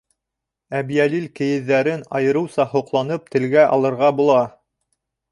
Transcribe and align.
Әбйәлил 0.77 1.25
кейеҙҙәрен 1.39 2.01
айырыуса 2.19 2.65
һоҡланып 2.71 3.27
телгә 3.35 3.65
алырға 3.77 4.09
була. 4.21 4.39